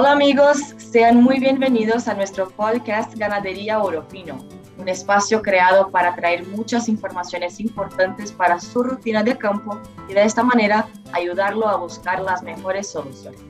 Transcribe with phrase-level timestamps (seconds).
[0.00, 4.38] Hola amigos, sean muy bienvenidos a nuestro podcast Ganadería Orofino,
[4.78, 9.78] un espacio creado para traer muchas informaciones importantes para su rutina de campo
[10.08, 13.42] y de esta manera ayudarlo a buscar las mejores soluciones.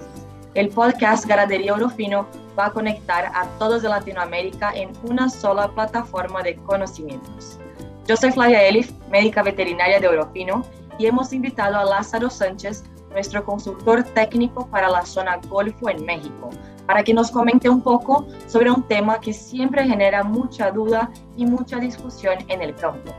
[0.55, 2.27] El podcast Ganadería Orofino
[2.59, 7.61] va a conectar a todos de Latinoamérica en una sola plataforma de conocimientos.
[8.09, 10.65] Yo soy Flavia Elif, médica veterinaria de Orofino,
[10.99, 16.51] y hemos invitado a Lázaro Sánchez, nuestro consultor técnico para la zona Golfo en México,
[16.87, 21.47] para que nos comente un poco sobre un tema que siempre genera mucha duda y
[21.47, 23.13] mucha discusión en el campo,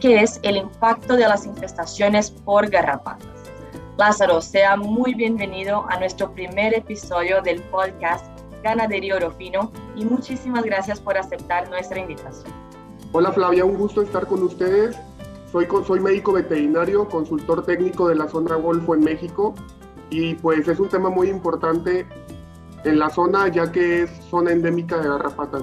[0.00, 3.28] que es el impacto de las infestaciones por garrapatas.
[3.98, 8.24] Lázaro, sea muy bienvenido a nuestro primer episodio del podcast
[8.62, 12.52] Ganadería Orofino y muchísimas gracias por aceptar nuestra invitación.
[13.12, 14.96] Hola Flavia, un gusto estar con ustedes
[15.52, 19.54] soy, soy médico veterinario, consultor técnico de la zona Golfo en México
[20.08, 22.06] y pues es un tema muy importante
[22.84, 25.62] en la zona ya que es zona endémica de garrapatas.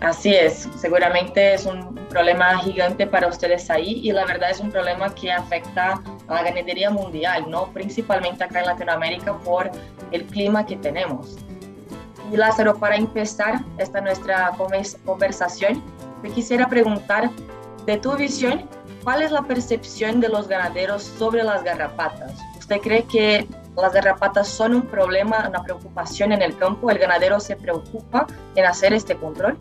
[0.00, 4.70] Así es, seguramente es un problema gigante para ustedes ahí y la verdad es un
[4.70, 7.66] problema que afecta a la ganadería mundial, ¿no?
[7.72, 9.68] principalmente acá en Latinoamérica por
[10.12, 11.36] el clima que tenemos.
[12.32, 14.52] Y Lázaro, para empezar esta nuestra
[15.04, 15.82] conversación,
[16.22, 17.30] te quisiera preguntar
[17.88, 18.68] de tu visión,
[19.02, 22.34] ¿cuál es la percepción de los ganaderos sobre las garrapatas?
[22.58, 26.90] ¿Usted cree que las garrapatas son un problema, una preocupación en el campo?
[26.90, 29.56] ¿El ganadero se preocupa en hacer este control?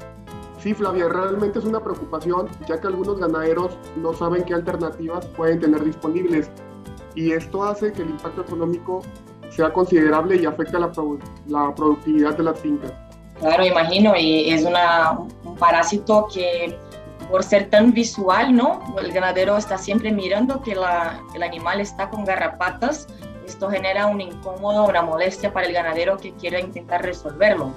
[0.60, 5.62] Sí, Flavia, realmente es una preocupación, ya que algunos ganaderos no saben qué alternativas pueden
[5.62, 6.52] tener disponibles.
[7.16, 9.04] Y esto hace que el impacto económico
[9.52, 10.92] sea considerable y afecte la,
[11.48, 12.92] la productividad de las fincas.
[13.40, 15.12] Claro, imagino, y es una,
[15.46, 16.78] un parásito que
[17.30, 18.82] por ser tan visual, ¿no?
[19.02, 23.08] El ganadero está siempre mirando que el animal está con garrapatas.
[23.46, 27.72] Esto genera un incómodo, una molestia para el ganadero que quiere intentar resolverlo.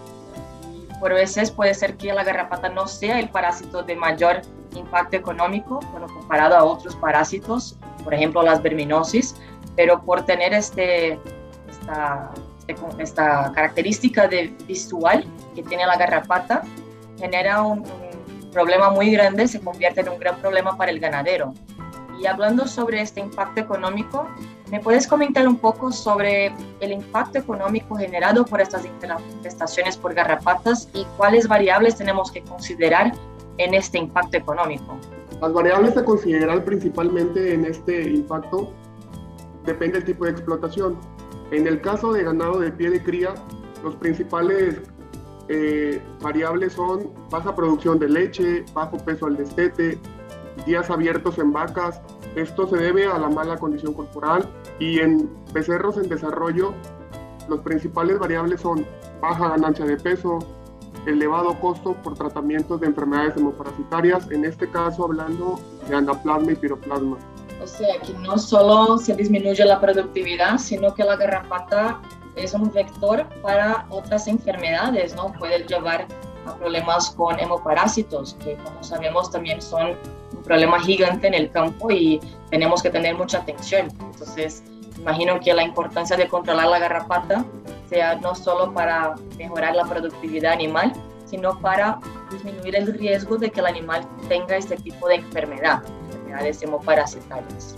[1.00, 4.42] Por veces puede ser que la garrapata no sea el parásito de mayor
[4.76, 9.34] impacto económico cuando comparado a otros parásitos, por ejemplo las verminosis,
[9.74, 11.18] pero por tener este,
[11.68, 12.30] esta,
[12.68, 15.24] este, esta característica de visual
[15.54, 16.62] que tiene la garrapata,
[17.18, 17.84] genera un
[18.50, 21.54] problema muy grande se convierte en un gran problema para el ganadero.
[22.20, 24.28] Y hablando sobre este impacto económico,
[24.70, 30.88] ¿me puedes comentar un poco sobre el impacto económico generado por estas infestaciones por garrapatas
[30.92, 33.12] y cuáles variables tenemos que considerar
[33.56, 34.98] en este impacto económico?
[35.40, 38.70] Las variables a considerar principalmente en este impacto
[39.64, 40.98] depende del tipo de explotación.
[41.50, 43.34] En el caso de ganado de pie de cría,
[43.82, 44.78] los principales
[45.52, 49.98] eh, variables son baja producción de leche, bajo peso al destete,
[50.64, 52.00] días abiertos en vacas.
[52.36, 56.72] Esto se debe a la mala condición corporal y en becerros en desarrollo
[57.48, 58.86] los principales variables son
[59.20, 60.38] baja ganancia de peso,
[61.04, 67.18] elevado costo por tratamientos de enfermedades hemoparasitarias, en este caso hablando de anaplasma y piroplasma.
[67.60, 72.00] O sea, que no solo se disminuye la productividad, sino que la garrapata
[72.36, 75.32] es un vector para otras enfermedades, ¿no?
[75.32, 76.06] Puede llevar
[76.46, 79.96] a problemas con hemoparásitos, que como sabemos también son
[80.32, 82.20] un problema gigante en el campo y
[82.50, 83.88] tenemos que tener mucha atención.
[84.00, 84.62] Entonces,
[84.98, 87.44] imagino que la importancia de controlar la garrapata
[87.88, 90.92] sea no solo para mejorar la productividad animal,
[91.26, 91.98] sino para
[92.30, 97.76] disminuir el riesgo de que el animal tenga este tipo de enfermedad, enfermedades hemoparasitarias.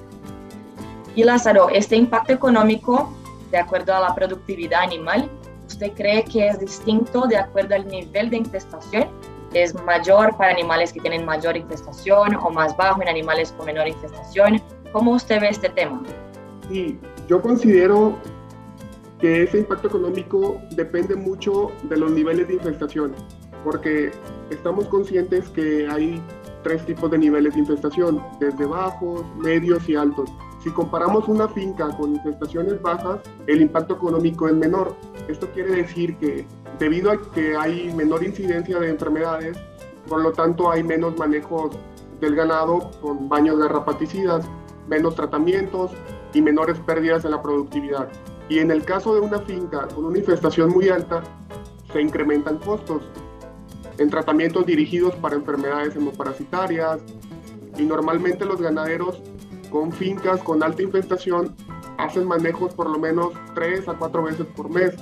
[1.14, 3.12] Y Lázaro, este impacto económico
[3.52, 5.30] de acuerdo a la productividad animal,
[5.68, 9.06] ¿usted cree que es distinto de acuerdo al nivel de infestación?
[9.52, 13.86] ¿Es mayor para animales que tienen mayor infestación o más bajo en animales con menor
[13.86, 14.60] infestación?
[14.92, 16.02] ¿Cómo usted ve este tema?
[16.70, 16.98] Sí,
[17.28, 18.16] yo considero
[19.20, 23.14] que ese impacto económico depende mucho de los niveles de infestación,
[23.62, 24.10] porque
[24.50, 26.20] estamos conscientes que hay
[26.64, 30.31] tres tipos de niveles de infestación, desde bajos, medios y altos.
[30.62, 33.19] Si comparamos una finca con infestaciones bajas,
[33.49, 34.94] el impacto económico es menor.
[35.26, 36.47] Esto quiere decir que
[36.79, 39.59] debido a que hay menor incidencia de enfermedades,
[40.09, 41.76] por lo tanto hay menos manejos
[42.20, 44.47] del ganado con baños de garrapaticidas,
[44.88, 45.91] menos tratamientos
[46.32, 48.09] y menores pérdidas en la productividad.
[48.49, 51.23] Y en el caso de una finca con una infestación muy alta,
[51.93, 53.03] se incrementan costos
[53.99, 57.00] en tratamientos dirigidos para enfermedades hemoparasitarias
[57.76, 59.20] y normalmente los ganaderos
[59.72, 61.56] con fincas con alta infestación
[61.96, 64.94] hacen manejos por lo menos tres a cuatro veces por mes,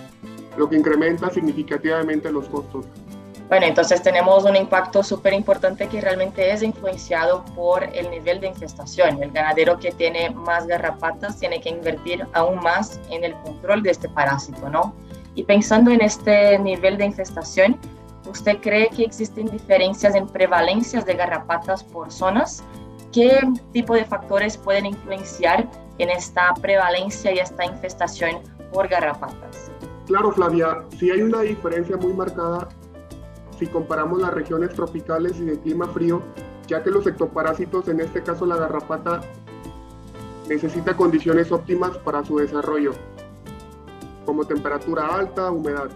[0.57, 2.87] lo que incrementa significativamente los costos.
[3.49, 8.47] Bueno, entonces tenemos un impacto súper importante que realmente es influenciado por el nivel de
[8.47, 9.21] infestación.
[9.21, 13.91] El ganadero que tiene más garrapatas tiene que invertir aún más en el control de
[13.91, 14.95] este parásito, ¿no?
[15.35, 17.77] Y pensando en este nivel de infestación,
[18.31, 22.63] ¿usted cree que existen diferencias en prevalencias de garrapatas por zonas?
[23.13, 23.41] ¿Qué
[23.73, 25.69] tipo de factores pueden influenciar
[25.99, 28.37] en esta prevalencia y esta infestación
[28.73, 29.71] por garrapatas?
[30.07, 32.69] Claro, Flavia, sí hay una diferencia muy marcada
[33.59, 36.23] si comparamos las regiones tropicales y de clima frío,
[36.69, 39.21] ya que los ectoparásitos, en este caso la garrapata,
[40.49, 42.93] necesita condiciones óptimas para su desarrollo,
[44.25, 45.91] como temperatura alta, humedad.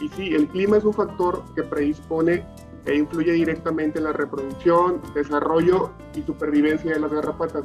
[0.00, 2.44] Y sí, el clima es un factor que predispone
[2.86, 7.64] e influye directamente en la reproducción, desarrollo y supervivencia de las garrapatas.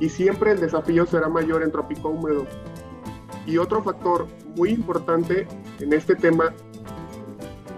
[0.00, 2.46] Y siempre el desafío será mayor en trópico húmedo.
[3.46, 4.26] Y otro factor
[4.56, 5.46] muy importante
[5.80, 6.52] en este tema,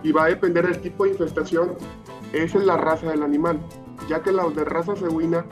[0.02, 1.74] y va a depender del tipo de infestación,
[2.32, 3.60] es la raza del animal,
[4.08, 5.44] ya que los de raza cebuina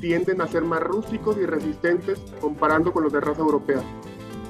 [0.00, 3.80] tienden a ser más rústicos y resistentes comparando con los de raza europea.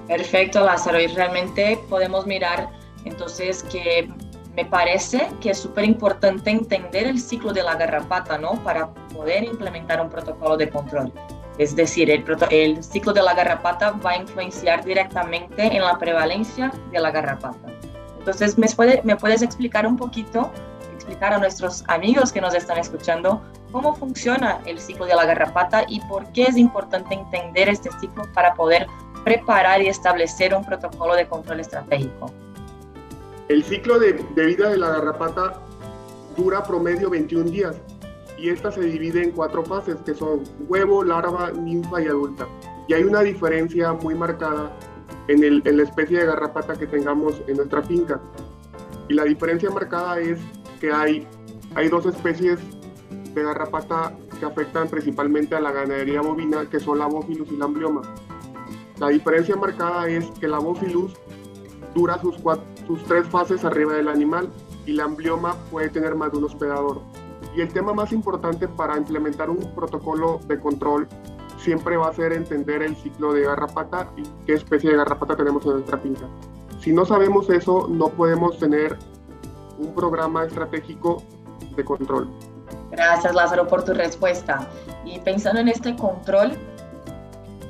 [0.09, 2.71] Perfecto, Lázaro, y realmente podemos mirar
[3.05, 4.09] entonces que
[4.55, 8.53] me parece que es súper importante entender el ciclo de la garrapata, ¿no?
[8.63, 11.13] Para poder implementar un protocolo de control.
[11.59, 16.99] Es decir, el, ciclo de la garrapata va a influenciar directamente en la prevalencia de
[16.99, 17.69] la garrapata.
[18.19, 20.51] Entonces, ¿me, puede, ¿me puedes explicar un poquito,
[20.95, 25.85] explicar a nuestros amigos que nos están escuchando cómo funciona el ciclo de la garrapata
[25.89, 28.87] y por qué es importante entender este ciclo para poder
[29.25, 32.31] preparar y establecer un protocolo de control estratégico?
[33.49, 35.61] El ciclo de, vida de la garrapata
[36.37, 37.77] dura promedio 21 días
[38.39, 42.47] y esta se divide en cuatro fases que son huevo, larva, ninfa y adulta.
[42.89, 44.73] Y hay una diferencia muy marcada
[45.29, 48.21] en, el, la especie de garrapata que tengamos en nuestra finca.
[49.09, 50.41] Y la diferencia marcada es
[50.81, 51.27] que hay,
[51.75, 52.59] hay dos especies
[53.35, 57.67] de garrapata que afectan principalmente a la ganadería bovina, que son la Bófilus y la
[57.67, 58.03] Amblioma.
[58.99, 61.13] La diferencia marcada es que la Bófilus
[61.95, 62.37] dura sus,
[62.87, 64.49] sus tres fases arriba del animal
[64.87, 67.01] y la amblioma puede tener más de un hospedador.
[67.57, 71.07] Y el tema más importante para implementar un protocolo de control
[71.59, 75.65] siempre va a ser entender el ciclo de garrapata y qué especie de garrapata tenemos
[75.67, 76.27] en nuestra finca.
[76.81, 78.99] Si no sabemos eso, no podemos tener
[79.79, 81.23] un programa estratégico
[81.77, 82.29] de control.
[82.91, 84.69] Gracias Lázaro por tu respuesta.
[85.05, 86.53] Y pensando en este control,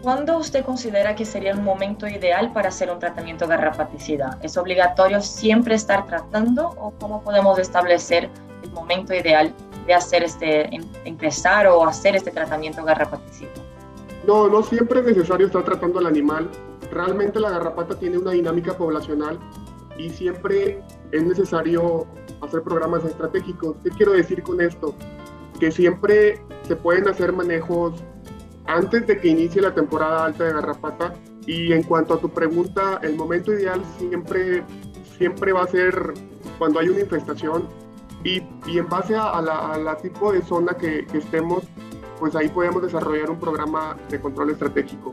[0.03, 4.37] ¿Cuándo usted considera que sería el momento ideal para hacer un tratamiento garrapaticida?
[4.43, 8.29] ¿Es obligatorio siempre estar tratando o cómo podemos establecer
[8.65, 9.55] el momento ideal
[9.87, 13.53] de hacer este, em, empezar o hacer este tratamiento garrapaticida?
[14.27, 16.51] No, no siempre es necesario estar tratando al animal.
[16.91, 19.39] Realmente la garrapata tiene una dinámica poblacional
[19.97, 20.83] y siempre
[21.13, 22.09] es necesario
[22.41, 23.77] hacer programas estratégicos.
[23.85, 24.97] ¿Qué quiero decir con esto?
[25.61, 28.03] Que siempre se pueden hacer manejos
[28.73, 31.15] antes de que inicie la temporada alta de garrapata.
[31.47, 34.63] Y en cuanto a tu pregunta, el momento ideal siempre,
[35.19, 36.15] siempre va a ser
[36.59, 37.69] cuando hay una infestación
[38.23, 41.65] y, y en base a, la, tipo de zona que, que, estemos,
[42.21, 45.13] pues ahí podemos desarrollar un programa de control estratégico.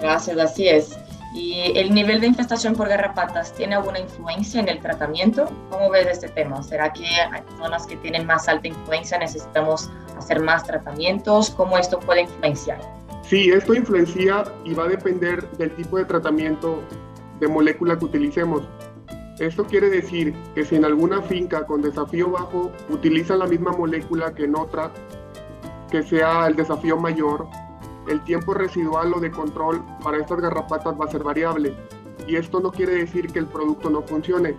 [0.00, 0.98] Gracias, así es.
[1.32, 5.48] ¿Y el nivel de infestación por garrapatas tiene alguna influencia en el tratamiento?
[5.70, 6.60] ¿Cómo ves este tema?
[6.62, 11.50] ¿Será que hay zonas que tienen más alta influencia necesitamos hacer más tratamientos?
[11.50, 12.80] ¿Cómo esto puede influenciar?
[13.22, 16.82] Sí, esto influencia y va a depender del tipo de tratamiento
[17.38, 18.62] de molécula que utilicemos.
[19.38, 24.34] Esto quiere decir que si en alguna finca con desafío bajo utilizan la misma molécula
[24.34, 24.90] que en otra,
[25.90, 27.46] que sea el desafío mayor,
[28.08, 31.74] el tiempo residual o de control para estas garrapatas va a ser variable.
[32.26, 34.56] Y esto no quiere decir que el producto no funcione,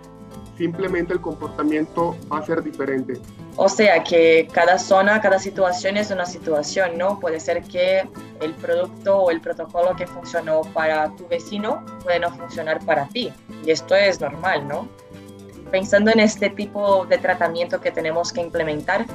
[0.56, 3.20] simplemente el comportamiento va a ser diferente.
[3.56, 7.20] O sea que cada zona, cada situación es una situación, ¿no?
[7.20, 8.08] Puede ser que
[8.40, 13.32] el producto o el protocolo que funcionó para tu vecino puede no funcionar para ti.
[13.64, 14.88] Y esto es normal, ¿no?
[15.70, 19.06] Pensando en este tipo de tratamiento que tenemos que implementar,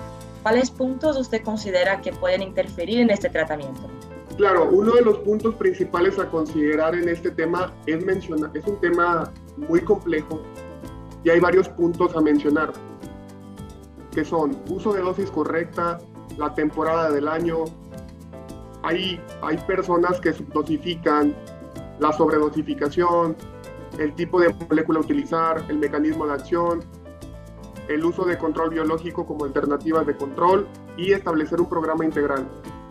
[0.44, 3.90] ¿cuáles puntos usted considera que pueden interferir en este tratamiento?
[4.38, 8.80] Claro, uno de los puntos principales a considerar en este tema es mencionar, es un
[8.80, 10.44] tema muy complejo
[11.24, 12.72] y hay varios puntos a mencionar,
[14.12, 15.98] que son uso de dosis correcta,
[16.38, 17.66] la temporada del año,
[18.84, 21.36] hay, hay personas que subdosifican,
[22.00, 23.36] la sobredosificación,
[23.98, 26.82] el tipo de molécula a utilizar, el mecanismo de acción,
[27.90, 32.48] el uso de control biológico como alternativas de control y establecer un programa integral.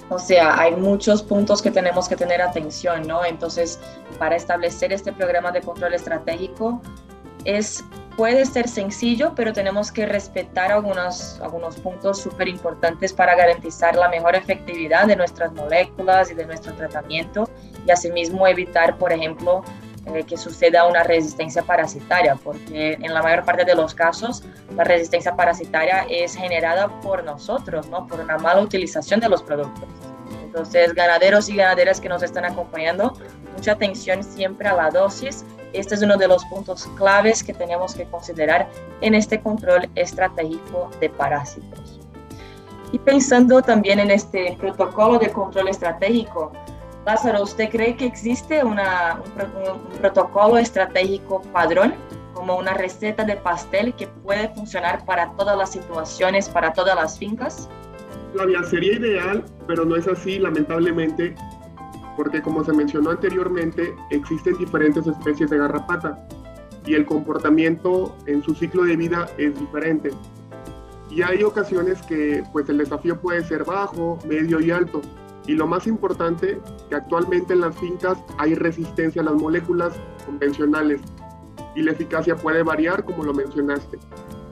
[0.09, 3.25] O sea, hay muchos puntos que tenemos que tener atención, ¿no?
[3.25, 3.81] Entonces,
[4.19, 6.81] para establecer este programa de control estratégico,
[7.45, 7.85] es,
[8.17, 14.09] puede ser sencillo, pero tenemos que respetar algunos, algunos puntos súper importantes para garantizar la
[14.09, 17.49] mejor efectividad de nuestras moléculas y de nuestro tratamiento
[17.87, 19.65] y asimismo evitar, por ejemplo,
[20.27, 24.43] que suceda una resistencia parasitaria, porque en la mayor parte de los casos
[24.75, 28.07] la resistencia parasitaria es generada por nosotros, ¿no?
[28.07, 29.89] por una mala utilización de los productos.
[30.45, 33.13] Entonces, ganaderos y ganaderas que nos están acompañando,
[33.55, 35.45] mucha atención siempre a la dosis.
[35.73, 38.69] Este es uno de los puntos claves que tenemos que considerar
[39.03, 42.01] en este control estratégico de parásitos.
[42.93, 46.53] Y pensando también en este protocolo de control estratégico,
[47.07, 51.95] Lázaro, ¿usted cree que existe una, un, protocolo estratégico padrón,
[52.35, 57.17] como una receta de pastel que puede funcionar para todas las situaciones, para todas las
[57.17, 57.69] fincas?
[58.33, 61.37] Flavia, sería ideal, pero no es así, lamentablemente,
[62.17, 66.27] porque como se mencionó anteriormente, existen diferentes especies de garrapata
[66.87, 70.11] y el comportamiento en su ciclo de vida es diferente.
[71.09, 75.03] Y hay ocasiones que pues el desafío puede ser bajo, medio y alto.
[75.47, 79.93] Y lo más importante, que actualmente en las fincas hay resistencia a las moléculas
[80.25, 81.01] convencionales
[81.75, 83.99] y la eficacia puede variar como lo mencionaste.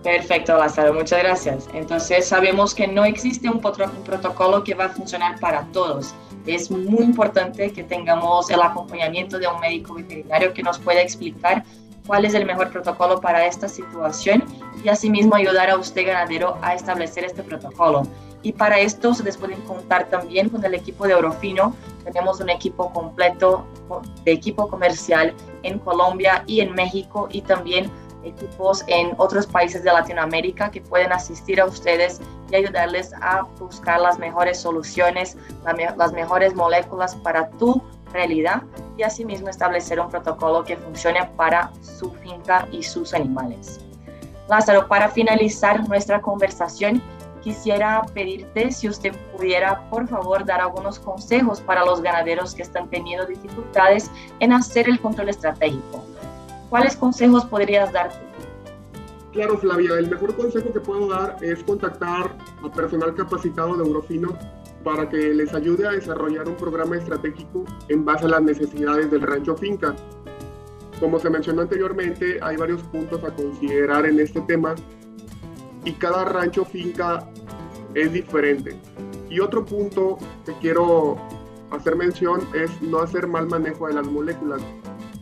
[0.04, 1.68] Perfecto, Lázaro, muchas gracias.
[1.72, 6.14] Entonces sabemos que no existe un, un protocolo que va a funcionar para todos.
[6.46, 11.64] Es muy importante que tengamos el acompañamiento de un médico veterinario que nos pueda explicar
[12.06, 14.44] cuál es el mejor protocolo para esta situación
[14.84, 18.02] y asimismo ayudar a usted ganadero a establecer este protocolo.
[18.44, 21.74] Y para esto ustedes pueden contar también con el equipo de Orofino.
[22.04, 23.64] Tenemos un equipo completo
[24.22, 27.90] de equipo comercial en Colombia y en México y también
[28.22, 32.20] equipos en otros países de Latinoamérica que pueden asistir a ustedes
[32.50, 35.38] y ayudarles a buscar las mejores soluciones,
[35.96, 37.82] las mejores moléculas para tu
[38.12, 38.62] realidad
[38.98, 43.80] y asimismo establecer un protocolo que funcione para su finca y sus animales.
[44.50, 47.02] Lázaro, para finalizar nuestra conversación,
[47.44, 52.88] quisiera pedirte si usted pudiera, por favor, dar algunos consejos para los ganaderos que están
[52.88, 54.10] teniendo dificultades
[54.40, 56.02] en hacer el control estratégico.
[56.70, 58.10] ¿Cuáles consejos podrías dar
[59.32, 64.38] Claro, Flavia, el mejor consejo que puedo dar es contactar a personal capacitado de Eurofino
[64.84, 69.22] para que les ayude a desarrollar un programa estratégico en base a las necesidades del
[69.22, 69.96] rancho finca.
[71.00, 74.76] Como se mencionó anteriormente, hay varios puntos a considerar en este tema
[75.84, 77.28] y cada rancho finca
[77.94, 78.76] es diferente.
[79.30, 81.16] Y otro punto que quiero
[81.70, 84.62] hacer mención es no hacer mal manejo de las moléculas,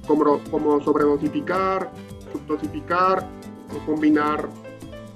[0.07, 1.91] como, sobredosificar,
[2.33, 3.27] subdosificar
[3.75, 4.49] o combinar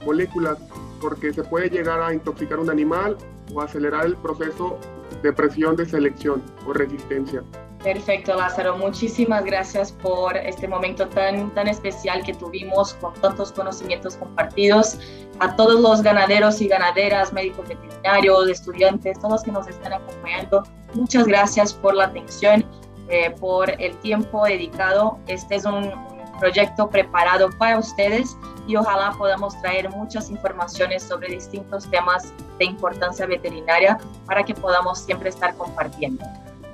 [0.04, 0.58] moléculas,
[1.00, 3.16] porque se puede llegar a intoxicar un animal
[3.52, 4.78] o acelerar el proceso
[5.22, 7.42] de presión de selección o resistencia.
[7.86, 8.76] Perfecto, Lázaro.
[8.76, 14.98] Muchísimas gracias por este momento tan, tan especial que tuvimos con tantos conocimientos compartidos.
[15.38, 20.64] A todos los ganaderos y ganaderas, médicos veterinarios, estudiantes, todos los que nos están acompañando,
[20.94, 22.64] muchas gracias por la atención,
[23.08, 25.20] eh, por el tiempo dedicado.
[25.28, 31.28] Este es un, un proyecto preparado para ustedes y ojalá podamos traer muchas informaciones sobre
[31.28, 36.24] distintos temas de importancia veterinaria para que podamos siempre estar compartiendo.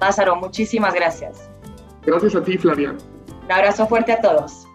[0.03, 1.49] Lázaro, muchísimas gracias.
[2.05, 2.97] Gracias a ti, Flavia.
[3.45, 4.67] Un abrazo fuerte a todos.